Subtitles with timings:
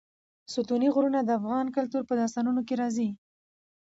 [0.53, 3.09] ستوني غرونه د افغان کلتور په داستانونو کې راځي.